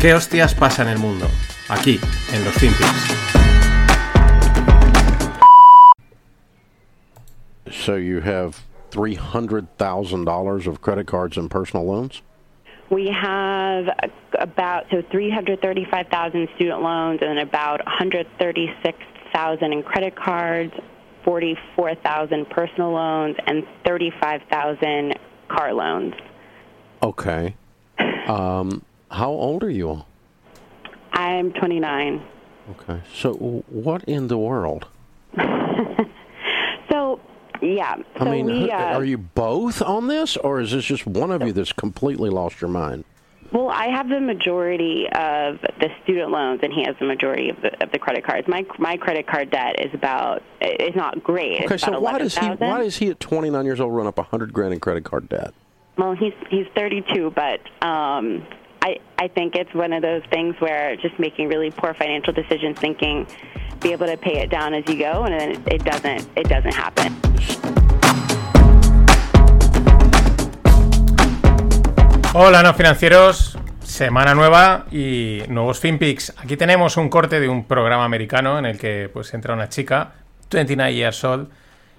[0.00, 1.26] ¿Qué hostias pasa en el mundo?
[1.68, 2.00] Aquí,
[2.32, 2.88] en los FinPix.
[7.70, 12.22] So you have $300,000 of credit cards and personal loans?
[12.88, 13.90] We have
[14.38, 20.72] about so 335,000 student loans and about 136,000 in credit cards,
[21.26, 26.14] 44,000 personal loans, and 35,000 car loans.
[27.02, 27.54] Okay.
[28.26, 30.06] Um, how old are you all?
[31.12, 32.22] I'm 29.
[32.70, 33.00] Okay.
[33.12, 34.86] So what in the world?
[36.90, 37.20] So
[37.62, 41.06] yeah, so I mean, we uh, are you both on this, or is this just
[41.06, 43.04] one of you that's completely lost your mind?
[43.52, 47.60] well, I have the majority of the student loans, and he has the majority of
[47.60, 48.46] the, of the credit cards.
[48.48, 51.64] My my credit card debt is about is not great.
[51.64, 52.68] Okay, so why does he 11,000.
[52.68, 55.52] why does he at 29 years old run up 100 grand in credit card debt?
[55.96, 58.46] Well, he's he's 32, but um,
[58.82, 62.78] I I think it's one of those things where just making really poor financial decisions,
[62.78, 63.26] thinking
[63.80, 66.74] be able to pay it down as you go, and then it doesn't it doesn't
[66.74, 67.14] happen.
[72.32, 73.58] Hola, no financieros.
[73.82, 76.32] Semana nueva y nuevos FinPix.
[76.38, 80.12] Aquí tenemos un corte de un programa americano en el que pues entra una chica,
[80.50, 81.48] 29 years old,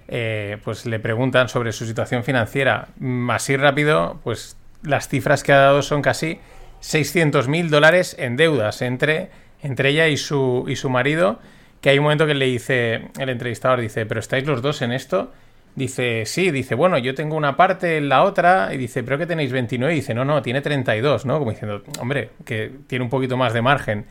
[0.08, 2.88] eh, pues le preguntan sobre su situación financiera.
[2.96, 6.40] Mm, Así rápido, pues las cifras que ha dado son casi
[6.82, 9.30] 600 mil dólares en deudas entre,
[9.62, 11.38] entre ella y su, y su marido.
[11.80, 14.92] Que hay un momento que le dice, el entrevistador dice, ¿pero estáis los dos en
[14.92, 15.32] esto?
[15.74, 19.52] Dice, sí, dice, bueno, yo tengo una parte, la otra, y dice, ¿pero que tenéis
[19.52, 19.92] 29?
[19.92, 21.38] Y dice, no, no, tiene 32, ¿no?
[21.38, 24.04] Como diciendo, hombre, que tiene un poquito más de margen.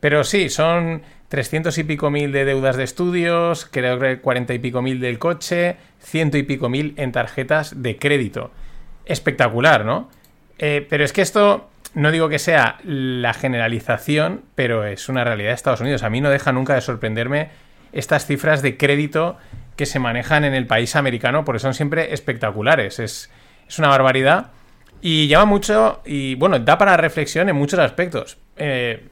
[0.00, 4.58] Pero sí, son 300 y pico mil de deudas de estudios, creo que 40 y
[4.58, 8.50] pico mil del coche, ciento y pico mil en tarjetas de crédito.
[9.06, 10.08] Espectacular, ¿no?
[10.58, 15.50] Eh, pero es que esto, no digo que sea la generalización, pero es una realidad
[15.50, 16.02] de Estados Unidos.
[16.02, 17.50] A mí no deja nunca de sorprenderme
[17.92, 19.36] estas cifras de crédito
[19.76, 22.98] que se manejan en el país americano, porque son siempre espectaculares.
[22.98, 23.30] Es,
[23.66, 24.50] es una barbaridad.
[25.00, 28.38] Y llama mucho, y bueno, da para reflexión en muchos aspectos.
[28.56, 29.06] Eh,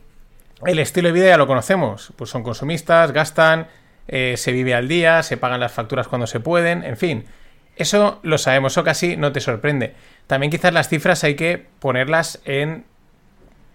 [0.65, 3.69] el estilo de vida ya lo conocemos, pues son consumistas, gastan,
[4.09, 7.25] eh, se vive al día, se pagan las facturas cuando se pueden, en fin.
[7.77, 9.95] Eso lo sabemos, eso casi no te sorprende.
[10.27, 12.85] También quizás las cifras hay que ponerlas en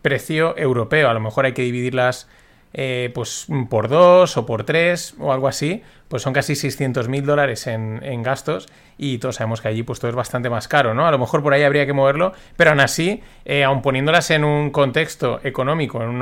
[0.02, 2.28] precio europeo, a lo mejor hay que dividirlas
[2.74, 7.26] eh, pues por dos o por tres o algo así, pues son casi 600 mil
[7.26, 10.94] dólares en, en gastos y todos sabemos que allí pues todo es bastante más caro,
[10.94, 11.06] ¿no?
[11.06, 14.46] A lo mejor por ahí habría que moverlo, pero aún así, eh, aun poniéndolas en
[14.46, 16.22] un contexto económico, en,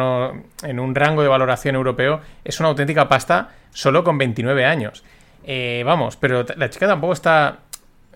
[0.64, 5.04] en un rango de valoración europeo, es una auténtica pasta solo con 29 años.
[5.44, 7.60] Eh, vamos, pero la chica tampoco está...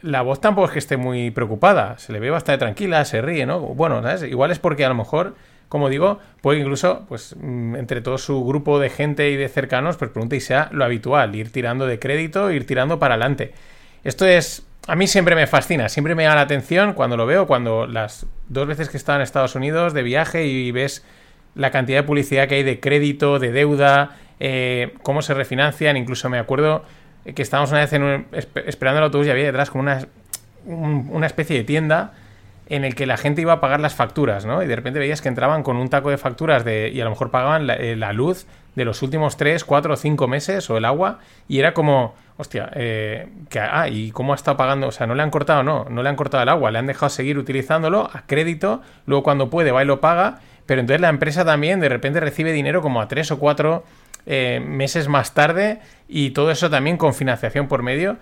[0.04, 3.46] La voz tampoco es que esté muy preocupada, se le ve bastante tranquila, se ríe,
[3.46, 3.60] ¿no?
[3.60, 4.24] Bueno, ¿sabes?
[4.24, 5.36] Igual es porque a lo mejor
[5.74, 9.98] como digo, puede incluso, pues, mm, entre todo su grupo de gente y de cercanos,
[9.98, 13.54] pues pregunte y sea lo habitual, ir tirando de crédito, ir tirando para adelante.
[14.04, 17.48] Esto es, a mí siempre me fascina, siempre me llama la atención cuando lo veo,
[17.48, 21.04] cuando las dos veces que he estado en Estados Unidos de viaje y ves
[21.56, 26.30] la cantidad de publicidad que hay de crédito, de deuda, eh, cómo se refinancian, incluso
[26.30, 26.84] me acuerdo
[27.36, 30.06] que estábamos una vez en un- esp- esperando el autobús y había detrás como una,
[30.66, 32.14] un- una especie de tienda
[32.68, 34.64] en el que la gente iba a pagar las facturas, ¿no?
[34.64, 37.10] Y de repente veías que entraban con un taco de facturas de, y a lo
[37.12, 38.46] mejor pagaban la, eh, luz
[38.76, 42.72] de los últimos 3, 4 o 5 meses o el agua y era como, hostia,
[42.74, 43.28] eh,
[43.60, 44.88] ah, ¿y cómo ha estado pagando?
[44.88, 46.88] O sea, no le han cortado, no, no le han cortado el agua, le han
[46.88, 51.10] dejado seguir utilizándolo a crédito, luego cuando puede va y lo paga, pero entonces la
[51.10, 53.84] empresa también de repente recibe dinero como a 3 o 4
[54.26, 58.18] meses más tarde y todo eso también con financiación por medio.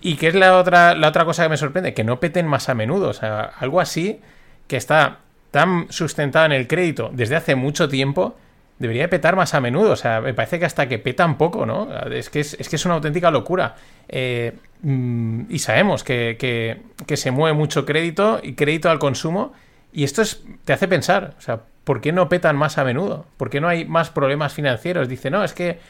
[0.00, 1.92] ¿Y qué es la otra, la otra cosa que me sorprende?
[1.94, 3.08] Que no peten más a menudo.
[3.10, 4.20] O sea, algo así
[4.66, 5.18] que está
[5.50, 8.36] tan sustentado en el crédito desde hace mucho tiempo,
[8.78, 9.92] debería de petar más a menudo.
[9.92, 11.88] O sea, me parece que hasta que petan poco, ¿no?
[12.10, 13.74] Es que es, es que es una auténtica locura.
[14.08, 19.52] Eh, mm, y sabemos que, que- que se mueve mucho crédito y crédito al consumo.
[19.92, 23.26] Y esto es, te hace pensar, o sea, ¿por qué no petan más a menudo?
[23.36, 25.08] ¿Por qué no hay más problemas financieros?
[25.08, 25.80] Dice, no, es que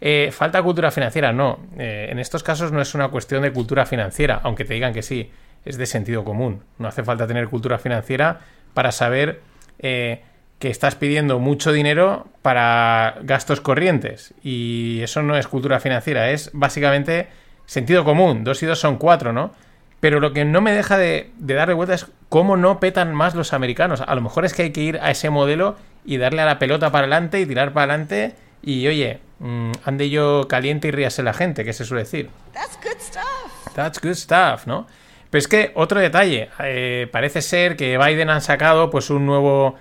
[0.00, 1.34] eh, falta cultura financiera.
[1.34, 4.94] No, eh, en estos casos no es una cuestión de cultura financiera, aunque te digan
[4.94, 5.30] que sí,
[5.66, 6.62] es de sentido común.
[6.78, 8.40] No hace falta tener cultura financiera
[8.72, 9.42] para saber
[9.80, 10.22] eh,
[10.58, 14.32] que estás pidiendo mucho dinero para gastos corrientes.
[14.42, 17.28] Y eso no es cultura financiera, es básicamente
[17.66, 18.44] sentido común.
[18.44, 19.52] Dos y dos son cuatro, ¿no?
[20.00, 23.34] Pero lo que no me deja de, de darle vuelta es cómo no petan más
[23.34, 24.00] los americanos.
[24.00, 26.58] A lo mejor es que hay que ir a ese modelo y darle a la
[26.58, 28.34] pelota para adelante y tirar para adelante.
[28.62, 32.30] Y oye, mm, ande yo caliente y ríase la gente, que se suele decir.
[32.52, 33.74] That's good stuff.
[33.74, 34.86] That's good stuff, ¿no?
[35.30, 39.76] Pero es que otro detalle, eh, parece ser que Biden han sacado pues un nuevo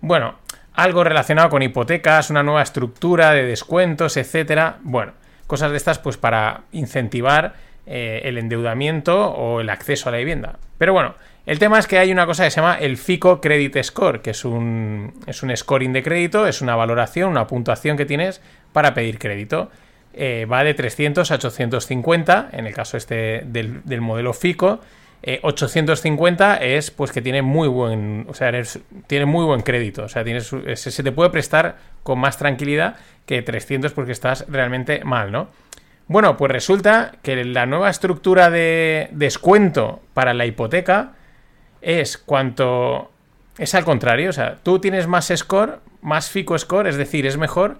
[0.00, 0.36] Bueno,
[0.74, 4.78] algo relacionado con hipotecas, una nueva estructura de descuentos, etcétera.
[4.82, 5.12] Bueno,
[5.46, 7.54] cosas de estas pues para incentivar
[7.86, 10.58] eh, el endeudamiento o el acceso a la vivienda.
[10.78, 11.14] Pero bueno,
[11.46, 14.30] el tema es que hay una cosa que se llama el FICO Credit Score, que
[14.30, 18.40] es un, es un scoring de crédito, es una valoración, una puntuación que tienes
[18.72, 19.70] para pedir crédito.
[20.14, 24.80] Eh, va de 300 a 850, en el caso este del, modelo FICO.
[25.42, 28.52] 850 eh, es pues que tiene muy buen, o sea,
[29.06, 32.96] tiene muy buen crédito, o sea, tienes, se te puede prestar con más tranquilidad
[33.26, 35.48] que 300 porque estás realmente mal, ¿no?
[36.12, 41.12] Bueno, pues resulta que la nueva estructura de descuento para la hipoteca
[41.80, 43.10] es cuanto...
[43.56, 47.38] Es al contrario, o sea, tú tienes más score, más FICO score, es decir, es
[47.38, 47.78] mejor,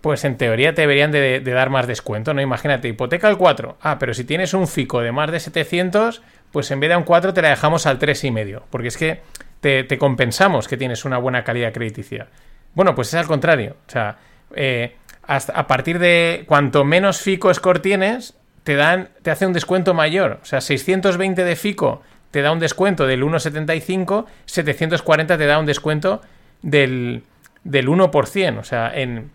[0.00, 2.40] pues en teoría te deberían de, dar más descuento, ¿no?
[2.40, 3.78] Imagínate, hipoteca al 4.
[3.80, 7.04] Ah, pero si tienes un FICO de más de 700, pues en vez de un
[7.04, 9.20] 4 te la dejamos al 3,5, porque es que
[9.60, 12.26] te, compensamos que tienes una buena calidad crediticia.
[12.74, 14.18] Bueno, pues es al contrario, o sea,
[14.56, 14.96] eh,
[15.26, 18.34] a partir de cuanto menos FICO score tienes,
[18.66, 20.40] te dan, te hace un descuento mayor.
[20.42, 25.66] O sea, 620 de FICO te da un descuento del 1,75, 740 te da un
[25.66, 26.20] descuento
[26.62, 27.22] del,
[27.64, 29.30] del 1%, o sea, en,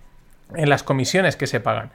[0.56, 1.92] en las comisiones que se pagan.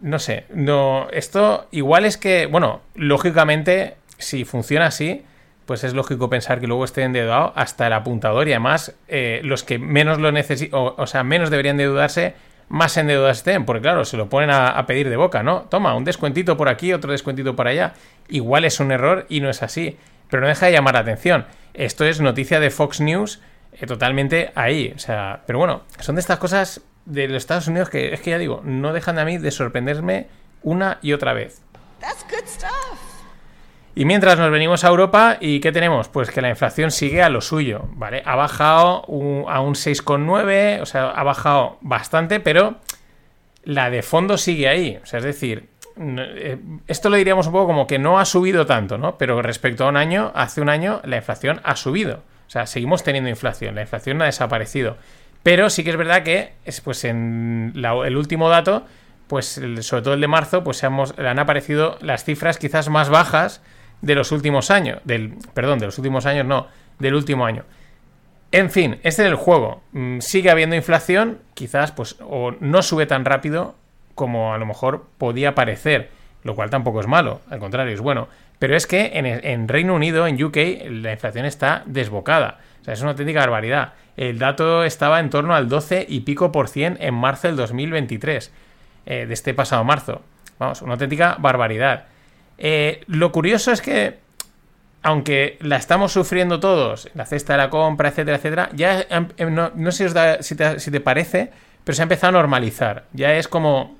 [0.00, 5.24] No sé, no, esto igual es que, bueno, lógicamente, si funciona así,
[5.66, 9.64] pues es lógico pensar que luego esté endeudado hasta el apuntador y además eh, los
[9.64, 12.34] que menos lo necesitan, o, sea, menos deberían endeudarse,
[12.68, 15.62] más endeudados estén, porque claro, se lo ponen a, pedir de boca, ¿no?
[15.62, 17.94] Toma, un descuentito por aquí, otro descuentito por allá.
[18.28, 19.96] Igual es un error y no es así,
[20.30, 21.46] pero no deja de llamar la atención.
[21.74, 23.40] Esto es noticia de Fox News
[23.72, 27.90] eh, totalmente ahí, o sea, pero bueno, son de estas cosas de los Estados Unidos
[27.90, 30.28] que es que ya digo, no dejan a mí de sorprenderme
[30.62, 31.60] una y otra vez.
[33.96, 36.08] Y mientras nos venimos a Europa, ¿y qué tenemos?
[36.08, 38.22] Pues que la inflación sigue a lo suyo, ¿vale?
[38.24, 39.04] Ha bajado
[39.48, 42.76] a un 6,9, o sea, ha bajado bastante, pero
[43.62, 44.98] la de fondo sigue ahí.
[45.00, 46.58] O sea, es decir, eh,
[46.88, 49.16] esto lo diríamos un poco como que no ha subido tanto, ¿no?
[49.16, 52.22] Pero respecto a un año, hace un año, la inflación ha subido.
[52.48, 54.96] O sea, seguimos teniendo inflación, la inflación no ha desaparecido.
[55.44, 56.52] Pero sí que es verdad que,
[56.82, 58.86] pues en el último dato,
[59.28, 63.62] pues sobre todo el de marzo, pues le han aparecido las cifras quizás más bajas
[64.04, 65.00] de los últimos años.
[65.04, 66.68] Del, perdón, de los últimos años no,
[66.98, 67.64] del último año.
[68.52, 69.82] En fin, este es el juego.
[69.92, 73.74] Mm, sigue habiendo inflación, quizás pues o no sube tan rápido
[74.14, 76.10] como a lo mejor podía parecer,
[76.44, 78.28] lo cual tampoco es malo, al contrario, es bueno.
[78.60, 80.56] Pero es que en, Reino Unido, en UK,
[80.88, 82.60] la inflación está desbocada.
[82.80, 83.94] O sea, es una auténtica barbaridad.
[84.16, 88.52] El dato estaba en torno al 12 y pico por cien en marzo del 2023,
[89.06, 90.22] eh, de este pasado marzo.
[90.58, 92.04] Vamos, una auténtica barbaridad.
[92.58, 94.18] Eh, lo curioso es que,
[95.02, 99.54] aunque la estamos sufriendo todos, la cesta de la compra, etcétera, etcétera, ya em, em,
[99.54, 100.08] no, sé
[100.40, 100.56] si,
[100.90, 101.50] te, parece,
[101.84, 103.04] pero se ha empezado a normalizar.
[103.12, 103.96] Ya es como,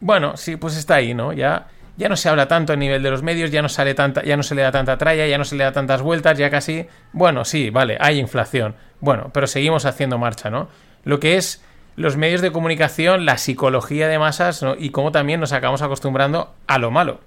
[0.00, 1.32] bueno, sí, pues está ahí, ¿no?
[1.32, 4.22] Ya, ya no se habla tanto a nivel de los medios, ya no sale tanta,
[4.22, 6.50] ya no se le da tanta tralla, ya no se le da tantas vueltas, ya
[6.50, 8.74] casi, bueno, sí, vale, hay inflación.
[9.00, 10.68] Bueno, pero seguimos haciendo marcha, ¿no?
[11.04, 11.62] Lo que es
[11.96, 16.78] los medios de comunicación, la psicología de masas y cómo también nos acabamos acostumbrando a
[16.78, 17.20] lo malo.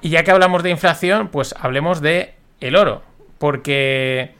[0.00, 3.02] Y ya que hablamos de inflación, pues hablemos de el oro,
[3.38, 4.34] porque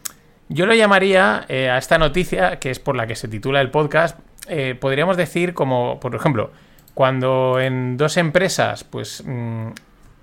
[0.49, 3.71] yo lo llamaría eh, a esta noticia, que es por la que se titula el
[3.71, 4.19] podcast,
[4.49, 6.51] eh, podríamos decir como, por ejemplo,
[6.95, 9.69] cuando en dos empresas, pues mm,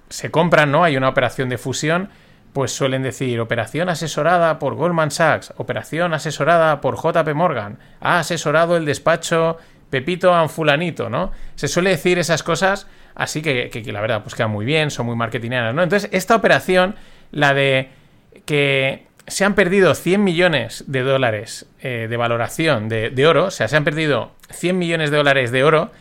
[0.10, 0.84] se compran, ¿no?
[0.84, 2.10] Hay una operación de fusión,
[2.54, 8.76] pues suelen decir operación asesorada por Goldman Sachs, operación asesorada por JP Morgan, ha asesorado
[8.76, 9.58] el despacho
[9.90, 11.32] Pepito Anfulanito, ¿no?
[11.56, 12.88] Se suele decir esas cosas
[13.20, 15.84] así que, la verdad pues queda muy bien, son muy marketingianas, ¿no?
[15.84, 16.96] Entonces, esta operación,
[17.32, 17.90] la de
[18.46, 23.68] que se han perdido 100 millones de dólares eh, de valoración de, oro, o sea,
[23.68, 25.92] se han perdido 100 millones de dólares de oro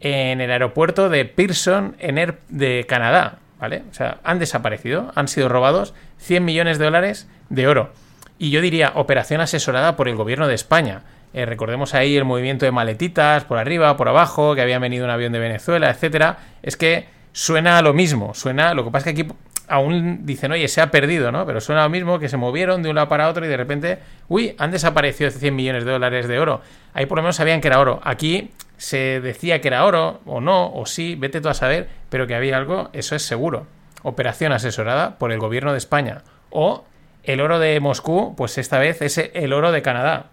[0.00, 3.84] en el aeropuerto de Pearson en de Canadá, ¿vale?
[3.90, 7.92] O sea, han desaparecido, han sido robados 100 millones de dólares de oro.
[8.36, 11.02] Y yo diría operación asesorada por el gobierno de España.
[11.34, 15.10] Eh, recordemos ahí el movimiento de maletitas por arriba, por abajo, que había venido un
[15.10, 16.38] avión de Venezuela, etcétera.
[16.62, 18.72] Es que suena a lo mismo, suena.
[18.72, 19.32] Lo que pasa es que aquí
[19.66, 21.44] aún dicen, oye, se ha perdido, ¿no?
[21.44, 23.98] Pero suena lo mismo que se movieron de un lado para otro y de repente,
[24.28, 26.60] uy, han desaparecido 100 millones de dólares de oro.
[26.92, 28.00] Ahí por lo menos sabían que era oro.
[28.04, 32.28] Aquí se decía que era oro, o no, o sí, vete tú a saber, pero
[32.28, 33.66] que había algo, eso es seguro.
[34.02, 36.22] Operación asesorada por el gobierno de España.
[36.50, 36.84] O
[37.24, 40.26] el oro de Moscú, pues esta vez es el oro de Canadá.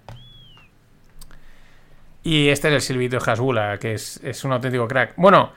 [2.23, 5.13] Y este es el silbito de Hasbula, que es, un auténtico crack.
[5.15, 5.51] Bueno,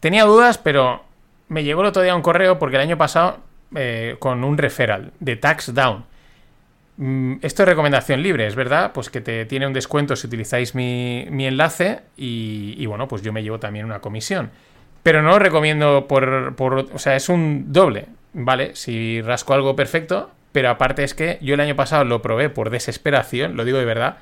[0.00, 1.04] tenía dudas, pero
[1.48, 3.38] me llegó el otro día un correo porque el año pasado,
[3.74, 6.04] eh, con un referral de Tax Down.
[6.98, 10.74] mm, esto es recomendación libre, es verdad, pues que te tiene un descuento si utilizáis
[10.74, 14.50] mi, mi enlace y, y, bueno, pues yo me llevo también una comisión.
[15.02, 18.74] Pero no lo recomiendo por, por, o sea, es un doble, ¿vale?
[18.74, 22.70] Si rasco algo perfecto, pero aparte es que yo el año pasado lo probé por
[22.70, 24.18] desesperación, lo digo de verdad,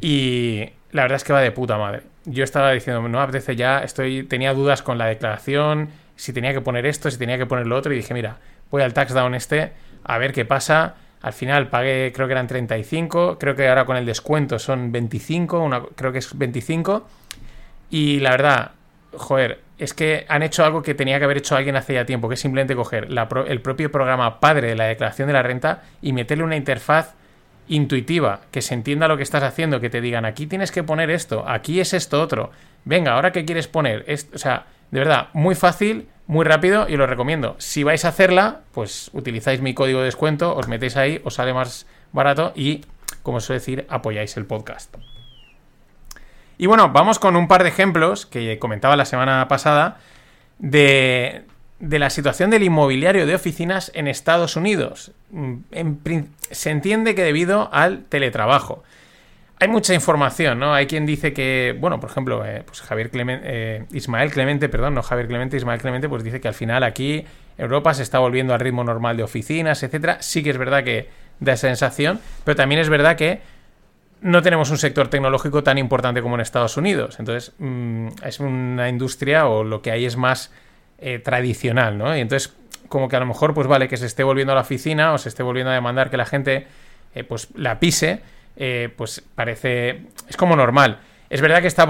[0.00, 2.02] y la verdad es que va de puta madre.
[2.24, 6.60] Yo estaba diciendo, no apetece ya, estoy, tenía dudas con la declaración, si tenía que
[6.60, 8.38] poner esto, si tenía que poner lo otro, y dije, mira,
[8.70, 9.72] voy al tax down este,
[10.04, 10.96] a ver qué pasa.
[11.22, 15.60] Al final pagué, creo que eran 35, creo que ahora con el descuento son 25,
[15.60, 17.06] una, creo que es 25.
[17.90, 18.70] Y la verdad,
[19.12, 22.28] joder, es que han hecho algo que tenía que haber hecho alguien hace ya tiempo,
[22.28, 23.08] que es simplemente coger
[23.46, 27.14] el propio programa padre de la declaración de la renta y meterle una interfaz
[27.70, 31.10] intuitiva, que se entienda lo que estás haciendo, que te digan, aquí tienes que poner
[31.10, 32.50] esto, aquí es esto otro.
[32.84, 34.04] Venga, ahora qué quieres poner.
[34.34, 37.54] o sea, de verdad, muy fácil, muy rápido y lo recomiendo.
[37.58, 41.54] Si vais a hacerla, pues utilizáis mi código de descuento, os metéis ahí, os sale
[41.54, 42.84] más barato y,
[43.22, 44.96] como suele decir, apoyáis el podcast.
[46.58, 49.98] Y bueno, vamos con un par de ejemplos que comentaba la semana pasada
[50.58, 51.44] de,
[51.80, 55.12] de la situación del inmobiliario de oficinas en Estados Unidos.
[56.50, 58.84] se entiende que debido al teletrabajo.
[59.58, 60.72] Hay mucha información, ¿no?
[60.72, 64.94] Hay quien dice que, bueno, por ejemplo, eh, pues Javier Clemente, eh, Ismael Clemente, perdón,
[64.94, 67.26] no Javier Clemente, Ismael Clemente, pues dice que al final aquí
[67.58, 70.18] Europa se está volviendo al ritmo normal de oficinas, etcétera.
[70.20, 71.08] Sí que es verdad que
[71.40, 73.40] da sensación, pero también es verdad que
[74.22, 77.18] no tenemos un sector tecnológico tan importante como en Estados Unidos.
[77.18, 80.50] Entonces, mm, es una industria o lo que hay es más
[81.00, 82.16] eh, tradicional, ¿no?
[82.16, 82.54] Y entonces,
[82.88, 85.18] como que a lo mejor, pues vale, que se esté volviendo a la oficina o
[85.18, 86.66] se esté volviendo a demandar que la gente,
[87.14, 88.20] eh, pues la pise,
[88.56, 90.02] eh, pues parece.
[90.28, 90.98] Es como normal.
[91.30, 91.84] Es verdad que está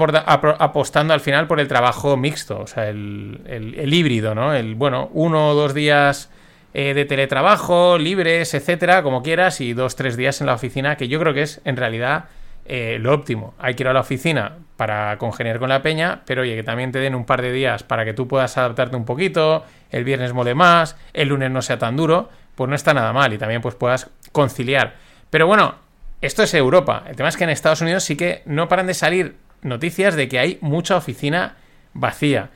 [0.59, 4.53] apostando al final por el trabajo mixto, o sea, el, el híbrido, ¿no?
[4.53, 6.29] El, bueno, uno o dos días
[6.73, 11.19] de teletrabajo, libres, etcétera, como quieras, y dos, tres días en la oficina, que yo
[11.19, 12.25] creo que es en realidad
[12.65, 13.53] eh, lo óptimo.
[13.59, 16.91] Hay que ir a la oficina para congeniar con la peña, pero oye, que también
[16.91, 20.33] te den un par de días para que tú puedas adaptarte un poquito, el viernes
[20.33, 23.61] mole más, el lunes no sea tan duro, pues no está nada mal y también
[23.61, 24.95] pues puedas conciliar.
[25.29, 25.75] Pero bueno,
[26.21, 27.03] esto es Europa.
[27.07, 30.27] El tema es que en Estados Unidos sí que no paran de salir noticias de
[30.27, 31.55] que hay mucha oficina
[31.93, 32.49] vacía.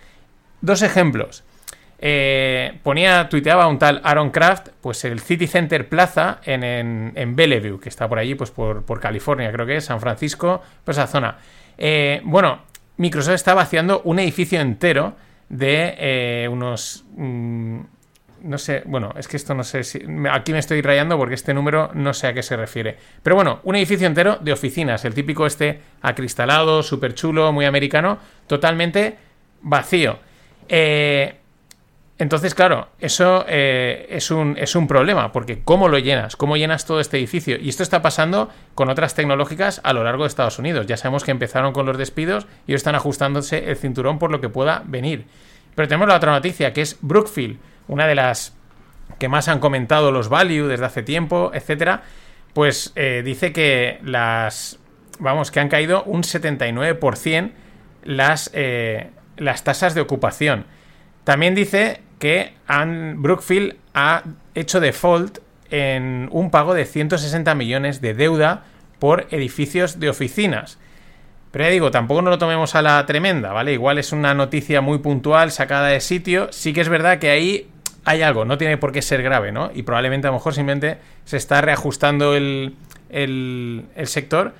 [0.62, 1.44] Dos ejemplos.
[2.08, 7.90] Eh, ponía, tuiteaba un tal Aaron Kraft, pues el City Center Plaza en, Bellevue, que
[7.90, 11.40] está por allí, pues por, California, creo que es, San Francisco, pues esa zona.
[11.80, 12.60] Eh, bueno,
[12.98, 15.16] Microsoft está vaciando un edificio entero
[15.50, 17.06] de eh, unos...
[17.16, 17.80] Mm,
[18.44, 20.00] no sé, bueno, es que esto no sé si...
[20.30, 22.98] Aquí me estoy rayando porque este número no sé a qué se refiere.
[23.24, 28.20] Pero bueno, un edificio entero de oficinas, el típico este acristalado, súper chulo, muy americano,
[28.46, 29.18] totalmente
[29.64, 30.20] vacío.
[30.70, 31.40] Eh,
[32.18, 36.38] entonces, claro, eso eh, es, un, es un problema, porque ¿cómo lo llenas?
[36.38, 37.58] ¿Cómo llenas todo este edificio?
[37.60, 40.88] Y esto está pasando con otras tecnológicas a lo largo de Estados Unidos.
[40.88, 44.48] Ya sabemos que empezaron con los despidos y están ajustándose el cinturón por lo que
[44.48, 45.26] pueda venir.
[45.76, 48.56] Pero tenemos la otra noticia, que es Brookfield, una de las
[49.20, 52.04] que más han comentado los value desde hace tiempo, etcétera.
[52.54, 54.80] Pues eh, dice que las.
[55.20, 57.52] Vamos, que han caído un 79%
[58.04, 60.66] las, eh, las tasas de ocupación.
[61.26, 62.54] También dice que
[63.18, 68.64] Brookfield ha hecho default en un pago de 160 millones de deuda
[69.00, 70.80] por edificios de oficinas.
[71.52, 73.74] Pero ya digo, tampoco nos lo tomemos a la tremenda, ¿vale?
[73.74, 76.52] Igual es una noticia muy puntual, sacada de sitio.
[76.52, 77.70] Sí que es verdad que ahí
[78.04, 79.72] hay algo, no tiene por qué ser grave, ¿no?
[79.74, 82.76] Y probablemente a lo mejor simplemente se está reajustando el,
[83.10, 84.54] el sector,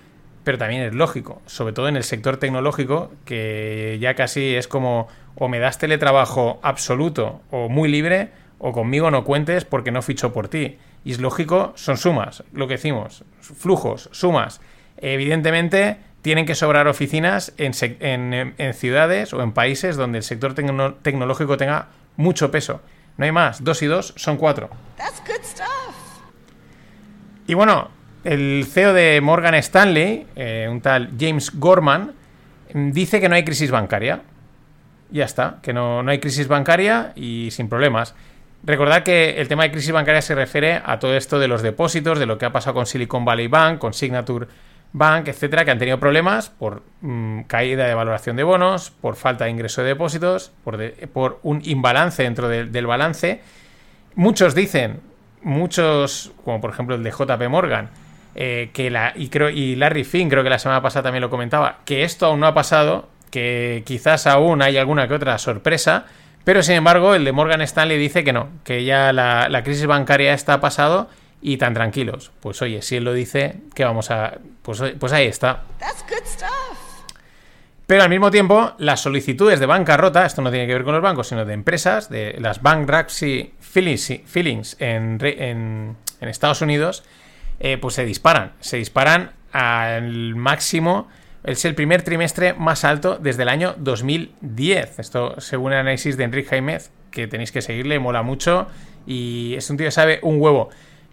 [0.46, 5.10] pero también es lógico, sobre todo en el sector tecnológico, que ya casi es como
[5.36, 10.32] o me das teletrabajo absoluto o muy libre, o conmigo no cuentes porque no ficho
[10.32, 10.78] por ti.
[11.04, 14.62] Y es lógico, son sumas, lo que decimos, flujos, sumas.
[14.98, 17.74] Evidentemente, tienen que sobrar oficinas en,
[18.74, 22.82] ciudades o en países donde el sector tecnológico tenga mucho peso.
[23.18, 24.70] No hay más, dos y dos son cuatro.
[27.48, 27.90] Y bueno,
[28.26, 32.12] el CEO de Morgan Stanley, eh, un tal James Gorman,
[32.74, 34.22] dice que no hay crisis bancaria
[35.12, 38.16] ya está, que no, no hay crisis bancaria y sin problemas.
[38.64, 42.20] Recordad que el tema de crisis bancaria se refiere a todo esto de los depósitos,
[42.20, 44.48] de lo que ha pasado con Silicon Valley Bank, con Signature
[44.92, 49.46] Bank, etcétera, que han tenido problemas por mm, caída de valoración de bonos, por falta
[49.46, 50.80] de ingreso de depósitos, por,
[51.14, 53.42] por un imbalance dentro del balance.
[54.16, 55.02] Muchos dicen,
[55.44, 57.90] muchos, como por ejemplo el de JP Morgan,
[58.36, 61.30] eh, que la, y, creo, y Larry Finn, creo que la semana pasada también lo
[61.30, 66.06] comentaba, que esto aún no ha pasado que quizás aún hay alguna que otra sorpresa,
[66.44, 70.34] pero sin embargo el de Morgan Stanley dice que no, que ya la, crisis bancaria
[70.34, 71.10] está pasado
[71.42, 72.32] y tan tranquilos.
[72.40, 74.38] Pues oye, si él lo dice, ¿qué vamos a...?
[74.62, 75.64] Pues, pues ahí está.
[77.88, 81.04] Pero al mismo tiempo, las solicitudes de bancarrota, esto no tiene que ver con los
[81.04, 87.04] bancos, sino de empresas, de las bankruptcy fillings en, en, en Estados Unidos,
[87.60, 88.54] eh, pues se disparan.
[88.60, 91.08] Se disparan al máximo.
[91.44, 95.00] Es el primer trimestre más alto desde el año 2010.
[95.00, 98.68] Esto según el análisis de Enrique Jaimez, que tenéis que seguirle, mola mucho.
[99.06, 100.70] Y es un tío que sabe un huevo.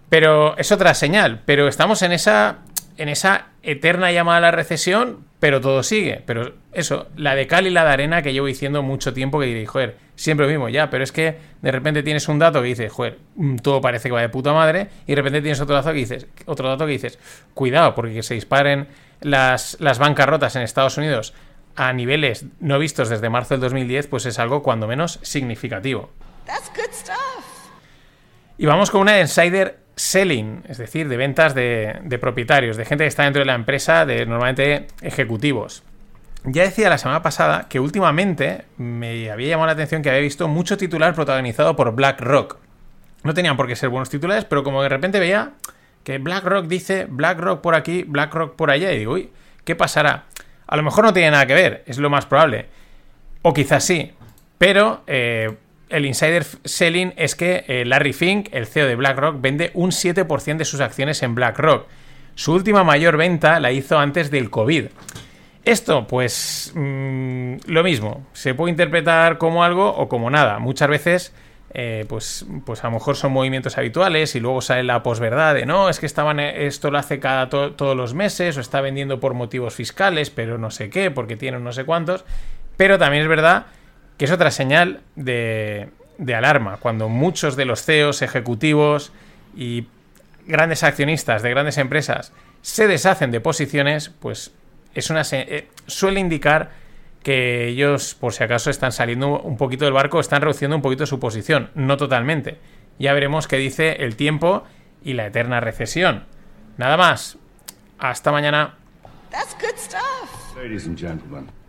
[0.09, 1.43] Pero es otra señal.
[1.45, 2.59] Pero estamos en esa,
[2.97, 6.23] en esa eterna llamada a la recesión, pero todo sigue.
[6.27, 9.47] Pero eso, la de cal y la de arena que llevo diciendo mucho tiempo que
[9.47, 12.69] diré, joder, siempre lo mismo, ya, pero es que de repente tienes un dato que
[12.69, 15.75] dices, joder, mm, todo parece que va de puta madre, y de repente tienes otro
[15.75, 17.19] dato que dices, otro dato que dices,
[17.55, 18.89] cuidado, porque que se disparen
[19.21, 21.35] las, las bancarrotas en Estados Unidos
[21.75, 26.11] a niveles no vistos desde marzo del 2010, pues es algo cuando menos significativo.
[28.59, 33.09] Y vamos con una insider selling, es decir, de ventas de, propietarios, de gente que
[33.09, 35.83] está dentro de la empresa, de normalmente ejecutivos.
[36.45, 40.49] Ya decía la semana pasada que últimamente me había llamado la atención que había visto
[40.49, 42.59] mucho titular protagonizado por BlackRock.
[43.23, 45.53] No tenían por qué ser buenos titulares, pero como de repente veía
[46.03, 49.31] que BlackRock dice BlackRock por aquí, BlackRock por allá, y digo, uy,
[49.65, 50.25] ¿qué pasará?
[50.67, 52.67] A lo mejor no tiene nada que ver, es lo más probable.
[53.43, 54.13] O quizás sí,
[54.59, 55.57] pero eh,
[55.93, 60.57] el insider selling es que eh, Larry Fink, el CEO de BlackRock, vende un 7%
[60.57, 61.87] de sus acciones en BlackRock.
[62.35, 64.87] Su última mayor venta la hizo antes del COVID.
[65.65, 68.27] Esto, pues, mm, lo mismo.
[68.33, 70.59] Se puede interpretar como algo o como nada.
[70.59, 71.35] Muchas veces,
[71.75, 75.65] eh, pues, pues a lo mejor son movimientos habituales y luego sale la posverdad de
[75.65, 79.21] no, es que estaban, eh, esto lo hace cada todos los meses o está vendiendo
[79.21, 82.25] por motivos fiscales, pero no sé qué, porque tiene no sé cuántos.
[82.77, 83.67] Pero también es verdad
[84.23, 85.89] que es otra señal de,
[86.33, 89.13] alarma, cuando muchos de los CEOs, ejecutivos
[89.57, 89.89] y
[90.47, 94.53] grandes accionistas de grandes empresas se deshacen de posiciones, pues
[94.95, 96.71] es una eh, suele indicar
[97.25, 101.05] que ellos, por si acaso, están saliendo un poquito del barco, están reduciendo un poquito
[101.05, 102.59] su posición, no totalmente.
[103.01, 104.63] Ya veremos qué dice el tiempo
[105.03, 106.27] y la eterna recesión.
[106.77, 107.39] Nada más.
[107.99, 108.77] Hasta mañana.
[109.33, 110.57] That's good stuff.
[110.57, 111.62] Ladies and gentlemen.